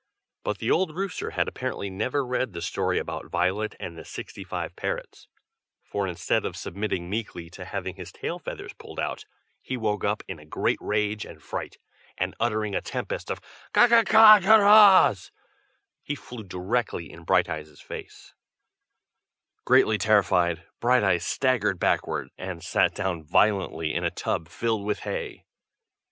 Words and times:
But 0.43 0.57
the 0.57 0.71
old 0.71 0.95
rooster 0.95 1.29
had 1.29 1.47
apparently 1.47 1.87
never 1.91 2.25
read 2.25 2.53
the 2.53 2.61
story 2.63 2.97
about 2.97 3.29
Violet 3.29 3.75
and 3.79 3.95
the 3.95 4.03
sixty 4.03 4.43
five 4.43 4.75
parrots; 4.75 5.27
for 5.83 6.07
instead 6.07 6.43
of 6.43 6.57
submitting 6.57 7.07
meekly 7.07 7.51
to 7.51 7.65
having 7.65 7.97
his 7.97 8.11
tail 8.11 8.39
feathers 8.39 8.73
pulled 8.73 8.99
out, 8.99 9.25
he 9.61 9.77
woke 9.77 10.03
up 10.03 10.23
in 10.27 10.39
a 10.39 10.43
great 10.47 10.79
rage 10.81 11.23
and 11.23 11.43
fright, 11.43 11.77
and 12.17 12.33
uttering 12.39 12.73
a 12.73 12.81
tempest 12.81 13.29
of 13.29 13.39
"ka 13.73 13.87
ka 13.87 14.01
kaaa 14.01 14.39
ka 14.41 14.55
raws" 14.55 15.31
he 16.01 16.15
flew 16.15 16.43
directly 16.43 17.11
in 17.11 17.23
Brighteye's 17.23 17.79
face. 17.79 18.33
Greatly 19.65 19.99
terrified, 19.99 20.63
Brighteyes 20.79 21.27
staggered 21.27 21.77
backward, 21.79 22.29
and 22.39 22.63
sat 22.63 22.95
down 22.95 23.23
violently 23.23 23.93
in 23.93 24.03
a 24.03 24.09
tub 24.09 24.49
filled 24.49 24.83
with 24.83 25.01
hay. 25.01 25.45